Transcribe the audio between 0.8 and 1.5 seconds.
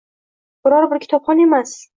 biri kitobxon